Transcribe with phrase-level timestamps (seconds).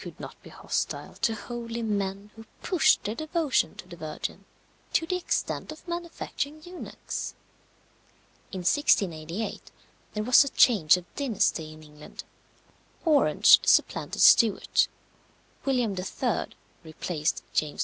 [0.03, 4.45] could not be hostile to holy men who pushed their devotion to the Virgin
[4.91, 7.35] to the extent of manufacturing eunuchs.
[8.51, 9.69] In 1688
[10.15, 12.23] there was a change of dynasty in England:
[13.05, 14.87] Orange supplanted Stuart.
[15.65, 16.45] William III.
[16.83, 17.79] replaced James II.